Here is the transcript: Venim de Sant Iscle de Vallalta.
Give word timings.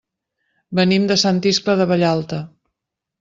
Venim 0.79 1.05
de 1.11 1.17
Sant 1.23 1.41
Iscle 1.51 1.75
de 1.83 1.87
Vallalta. 1.91 2.41